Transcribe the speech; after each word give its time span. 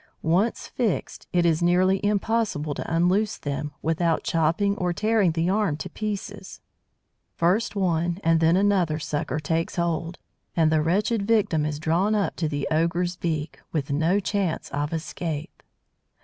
Once 0.23 0.65
fixed, 0.67 1.27
it 1.31 1.45
is 1.45 1.61
nearly 1.61 2.03
impossible 2.03 2.73
to 2.73 2.91
unloose 2.91 3.37
them, 3.37 3.71
without 3.83 4.23
chopping 4.23 4.75
or 4.77 4.91
tearing 4.91 5.33
the 5.33 5.47
arm 5.47 5.77
to 5.77 5.91
pieces. 5.91 6.59
First 7.35 7.75
one 7.75 8.17
and 8.23 8.39
then 8.39 8.57
another 8.57 8.97
sucker 8.97 9.39
takes 9.39 9.75
hold, 9.75 10.17
and 10.55 10.71
the 10.71 10.81
wretched 10.81 11.21
victim 11.27 11.67
is 11.67 11.77
drawn 11.77 12.15
up 12.15 12.35
to 12.37 12.47
the 12.49 12.67
ogre's 12.71 13.15
beak, 13.15 13.59
with 13.71 13.91
no 13.91 14.19
chance 14.19 14.69
of 14.71 14.91
escape. 14.91 15.61